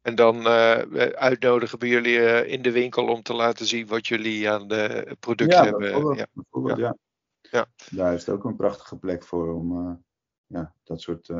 [0.00, 0.78] En dan uh,
[1.12, 5.16] uitnodigen bij jullie uh, in de winkel om te laten zien wat jullie aan de
[5.20, 5.80] producten ja, hebben.
[5.80, 6.96] Bijvoorbeeld, ja, bijvoorbeeld, ja.
[7.40, 7.66] ja.
[7.90, 10.02] Daar is het ook een prachtige plek voor om
[10.46, 11.32] ja, dat soort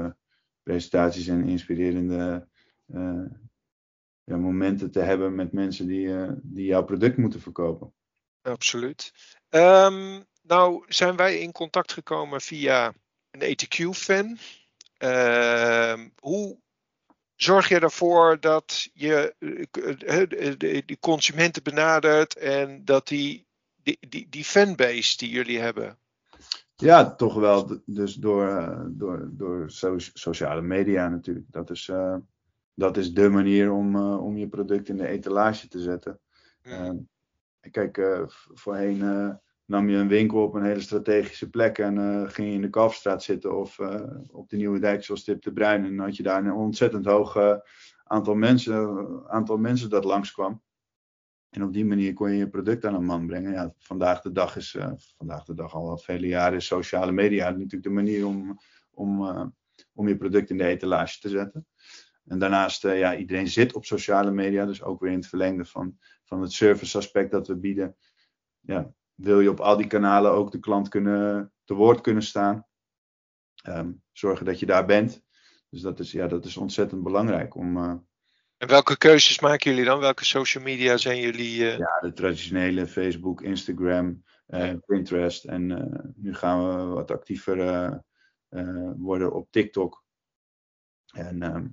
[0.62, 2.48] presentaties en inspirerende
[4.24, 7.94] ja, momenten te hebben met mensen die, die jouw product moeten verkopen.
[8.42, 9.12] Absoluut.
[9.48, 12.92] Um, nou zijn wij in contact gekomen via
[13.30, 14.38] een ETQ-fan.
[14.98, 16.58] Uh, hoe
[17.36, 23.46] zorg je ervoor dat je uh, de consumenten benadert en dat die,
[23.82, 25.98] die, die, die fanbase die jullie hebben?
[26.74, 27.80] Ja, toch wel.
[27.84, 31.46] Dus door, door, door so sociale media natuurlijk.
[31.50, 32.16] Dat is, uh,
[32.74, 36.20] dat is de manier om, uh, om je product in de etalage te zetten.
[36.62, 37.08] Mm.
[37.70, 38.00] kijk,
[38.52, 39.38] voorheen
[39.70, 42.70] nam je een winkel op een hele strategische plek en uh, ging je in de
[42.70, 45.84] Kalfstraat zitten of uh, op de Nieuwe Dijk zoals Tip de Bruin.
[45.84, 47.58] En dan had je daar een ontzettend hoog
[48.04, 50.62] aantal mensen, aantal mensen dat langskwam.
[51.50, 53.52] En op die manier kon je je product aan een man brengen.
[53.52, 54.76] Ja, vandaag de dag is,
[55.16, 58.58] vandaag de dag al vele jaren, is sociale media natuurlijk de manier om,
[58.90, 59.22] om,
[59.92, 61.66] om je product in de etalage te zetten.
[62.24, 65.98] En daarnaast, ja, iedereen zit op sociale media, dus ook weer in het verlengde van,
[66.24, 67.96] van het service aspect dat we bieden.
[68.60, 72.66] Ja, wil je op al die kanalen ook de klant kunnen, te woord kunnen staan.
[73.68, 75.22] Um, zorgen dat je daar bent.
[75.68, 78.04] Dus dat is, ja, dat is ontzettend belangrijk om,
[78.60, 79.98] en welke keuzes maken jullie dan?
[79.98, 81.60] Welke social media zijn jullie?
[81.60, 81.78] Uh...
[81.78, 85.44] Ja, de traditionele Facebook, Instagram, uh, Pinterest.
[85.44, 85.66] En
[86.16, 87.56] nu gaan we wat actiever
[88.96, 90.04] worden op TikTok.
[91.12, 91.66] En ehm,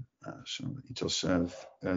[0.84, 1.26] iets als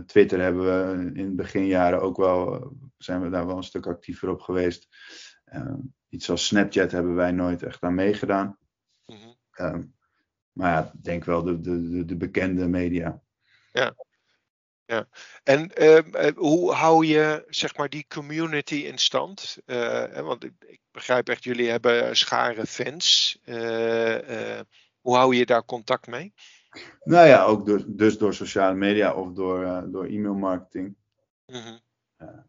[0.07, 4.29] Twitter hebben we in de beginjaren ook wel, zijn we daar wel een stuk actiever
[4.29, 4.89] op geweest.
[5.51, 8.59] Ehm, iets als Snapchat hebben wij nooit echt aan meegedaan.
[9.07, 9.17] Mm
[9.53, 9.95] -hmm.
[10.53, 13.23] maar ja, denk wel de, de, de bekende media.
[13.73, 13.95] Ja.
[14.91, 15.09] Ja,
[15.43, 19.59] en uh, hoe hou je zeg maar die community in stand?
[19.67, 23.39] Uh, want ik, ik, begrijp echt, jullie hebben schare fans.
[23.45, 24.61] Uh,
[25.01, 26.35] hoe hou je daar contact mee?
[27.05, 30.97] Nou ja, ook door, dus door sociale media of door, door e-mail marketing.
[31.47, 31.81] Mm -hmm.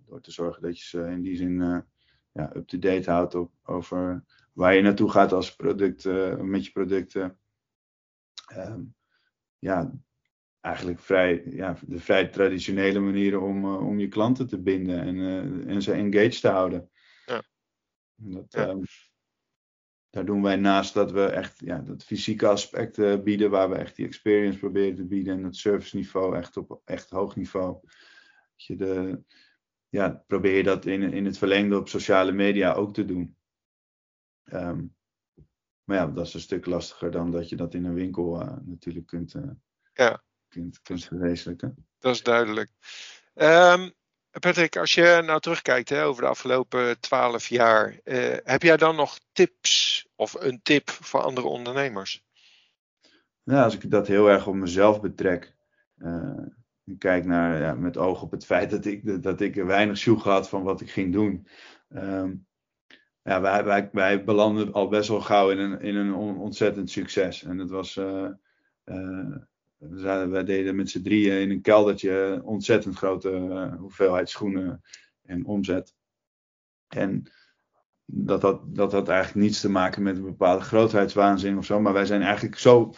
[0.05, 1.85] door te zorgen dat je ze in die zin
[2.31, 6.05] ja, up-to-date houdt op, over waar je naartoe gaat als product,
[6.41, 7.39] met je producten.
[8.55, 8.95] Um,
[9.59, 9.91] ja,
[10.61, 15.15] eigenlijk vrij, ja, de vrij traditionele manieren om, uh, om je klanten te binden en,
[15.15, 16.89] uh, en ze engaged te houden.
[17.25, 17.43] Ja.
[18.15, 18.67] Dat, ja.
[18.67, 18.81] Um,
[20.09, 23.75] daar doen wij naast dat we echt ja, dat fysieke aspect uh, bieden, waar we
[23.75, 27.79] echt die experience proberen te bieden en het service niveau echt op echt hoog niveau.
[27.81, 29.23] Dat je de,
[29.91, 33.35] ja, probeer je dat in, in het verlengde op sociale media ook te doen.
[34.53, 34.95] Um,
[35.83, 39.07] maar ja, dat is een stuk lastiger dan dat je dat in een winkel natuurlijk
[39.07, 39.35] kunt,
[39.93, 41.87] ja kunt, kunt verwezenlijken.
[41.99, 42.69] Dat is duidelijk.
[43.33, 43.93] Um,
[44.39, 48.95] Patrick, als je nou terugkijkt hè, over de afgelopen twaalf jaar, uh, heb jij dan
[48.95, 52.23] nog tips of een tip voor andere ondernemers?
[53.43, 55.55] Nou, als ik dat heel erg op mezelf betrek,
[56.97, 60.49] kijk naar ja, met oog op het feit dat ik, dat ik weinig sjoeg had
[60.49, 61.47] van wat ik ging doen.
[61.89, 62.45] Um,
[63.23, 67.43] ja, wij, wij, wij belanden al best wel gauw in een, in een ontzettend succes.
[67.43, 68.29] En het was uh,
[70.29, 74.81] wij deden met z'n drieën in een keldertje ontzettend grote uh, hoeveelheid schoenen
[75.21, 75.95] en omzet.
[76.87, 77.31] En
[78.05, 81.79] dat had, dat had eigenlijk niets te maken met een bepaalde grootheidswaanzin of zo.
[81.79, 82.93] Maar wij zijn eigenlijk zo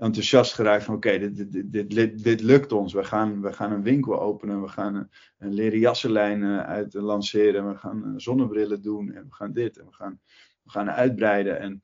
[0.00, 2.92] enthousiast geraakt van oké, dit, dit, dit, dit, lukt ons.
[2.92, 6.94] We gaan, we gaan een winkel openen, we gaan een, een leren jassenlijn uh, uit
[6.94, 10.20] lanceren, we gaan zonnebrillen doen en we gaan dit en we gaan,
[10.62, 11.60] we gaan uitbreiden.
[11.60, 11.82] En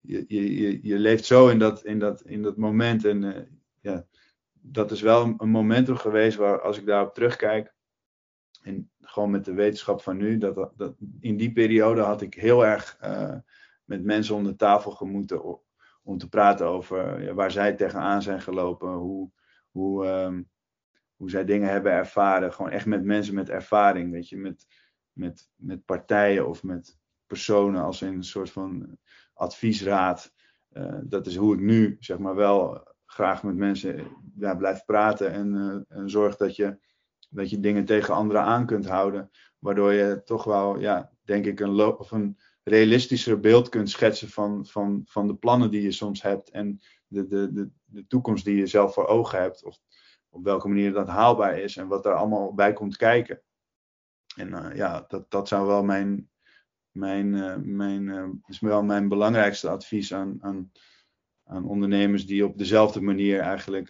[0.00, 3.04] je, je, je leeft zo in dat, in dat, in dat moment.
[3.04, 3.36] En uh,
[3.80, 4.06] ja,
[4.52, 7.74] dat is wel een momentum geweest waar, als ik daarop terugkijk,
[8.62, 12.66] en gewoon met de wetenschap van nu, dat, dat in die periode had ik heel
[12.66, 12.98] erg
[13.84, 15.65] met mensen om de tafel gemoeten
[16.06, 19.30] om, te praten over waar zij tegenaan zijn gelopen, hoe,
[19.70, 20.50] hoe, um,
[21.16, 22.52] hoe zij dingen hebben ervaren.
[22.52, 24.66] Gewoon echt met mensen met ervaring, weet je, met,
[25.12, 28.98] met, met partijen of met personen als een soort van
[29.32, 30.32] adviesraad.
[30.72, 35.32] Uh, dat is hoe ik nu zeg maar wel graag met mensen ja, blijf praten
[35.32, 36.78] en, uh, en zorg dat je,
[37.28, 39.30] dat je dingen tegen anderen aan kunt houden.
[39.58, 42.38] Waardoor je toch wel, ja, denk ik, een, of een
[42.68, 47.26] realistischer beeld kunt schetsen van, van, van de plannen die je soms hebt en de,
[47.26, 49.64] de, de, de toekomst die je zelf voor ogen hebt.
[49.64, 49.78] Of
[50.28, 53.42] op welke manier dat haalbaar is en wat daar allemaal bij komt kijken.
[54.36, 56.30] En uh, ja, dat, dat zou wel mijn,
[56.90, 60.72] mijn, uh, mijn, uh, is wel mijn belangrijkste advies aan, aan,
[61.44, 63.88] aan ondernemers die op dezelfde manier eigenlijk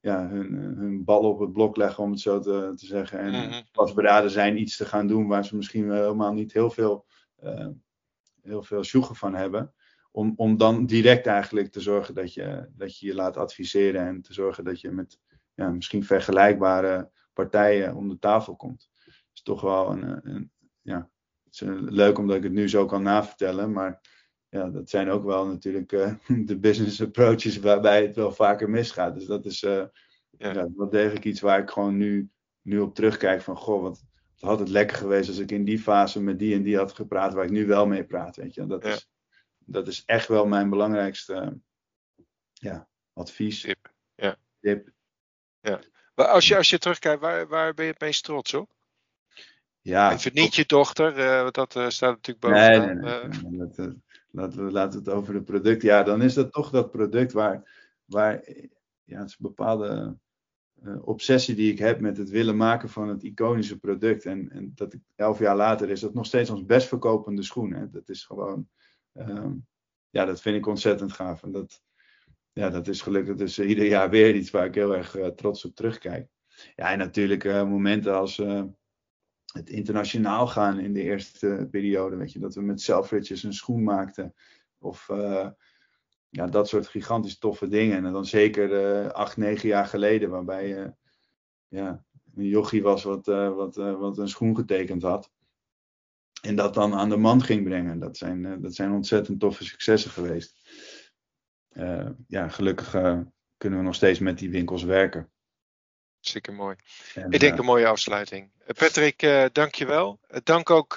[0.00, 3.18] ja, hun, hun bal op het blok leggen, om het zo te, te zeggen.
[3.18, 6.70] En pas beraden zijn iets te gaan doen waar ze misschien wel helemaal niet heel
[6.70, 7.06] veel,
[8.42, 9.74] heel veel sjoegen van hebben.
[10.12, 14.22] Om, om dan direct eigenlijk te zorgen dat je, dat je je laat adviseren en
[14.22, 15.18] te zorgen dat je met
[15.54, 18.90] ja, misschien vergelijkbare partijen om de tafel komt.
[19.04, 21.10] Dat is toch wel een, een ja,
[21.44, 24.00] het is leuk omdat ik het nu zo kan navertellen, maar
[24.48, 26.14] ja, dat zijn ook wel natuurlijk uh,
[26.46, 29.14] de business approaches waarbij het wel vaker misgaat.
[29.14, 29.84] Dus dat is uh,
[30.30, 30.52] ja.
[30.52, 30.68] ja.
[30.76, 32.30] wel degelijk iets waar ik gewoon nu,
[32.62, 34.04] nu op terugkijk van, goh, wat
[34.40, 37.32] had het lekker geweest als ik in die fase met die en die had gepraat
[37.32, 38.66] waar ik nu wel mee praat, weet je.
[38.66, 38.90] Dat, ja.
[38.90, 39.08] is,
[39.58, 41.60] dat is echt wel mijn belangrijkste
[42.52, 43.60] ja, advies.
[43.60, 43.92] Tip.
[44.14, 44.36] Ja.
[44.60, 44.90] Tip.
[45.60, 45.80] Ja.
[46.14, 48.70] Maar als je, als je terugkijkt, waar, waar ben je het meest trots op?
[49.82, 53.00] Ja, Even niet je dochter, uh, want dat uh, staat natuurlijk bovenaan.
[53.00, 53.94] Nee, uh,
[54.30, 55.82] laten, we, laten we het over het product.
[55.82, 58.42] Ja, dan is dat toch dat product waar, waar
[59.04, 60.16] ja, het is een bepaalde
[61.02, 64.26] obsessie die ik heb met het willen maken van het iconische product.
[64.26, 67.72] En, en dat ik elf jaar later is dat nog steeds ons best verkopende schoen.
[67.72, 67.90] Hè.
[67.90, 68.68] Dat is gewoon,
[69.12, 69.52] ehm,
[70.10, 71.42] ja, dat vind ik ontzettend gaaf.
[71.42, 71.82] En dat,
[72.52, 75.74] ja, dat is gelukkig dus ieder jaar weer iets waar ik heel erg trots op
[75.74, 76.28] terugkijk.
[76.76, 78.36] Ja, en natuurlijk momenten als
[79.52, 82.16] het internationaal gaan in de eerste periode.
[82.16, 84.34] Weet je, dat we met Selfridges een schoen maakten.
[84.78, 85.08] Of
[86.30, 88.04] ja, dat soort gigantisch toffe dingen.
[88.04, 88.70] En dan zeker
[89.04, 90.88] uh, acht, negen jaar geleden, waarbij je uh,
[91.68, 92.04] ja,
[92.34, 95.30] een jochie was wat, uh, wat, wat een schoen getekend had.
[96.42, 97.98] En dat dan aan de man ging brengen.
[97.98, 100.58] Dat zijn, dat zijn ontzettend toffe successen geweest.
[102.26, 102.90] ja, gelukkig
[103.56, 105.30] kunnen we nog steeds met die winkels werken.
[106.20, 106.76] Zeker mooi.
[107.14, 108.50] En, Ik denk een mooie afsluiting.
[108.66, 110.20] Patrick, dank je wel.
[110.42, 110.94] dank ook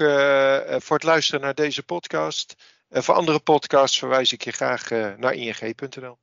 [0.82, 2.56] voor het luisteren naar deze podcast.
[2.94, 6.18] En voor andere podcasts verwijs ik je graag naar ing.nl.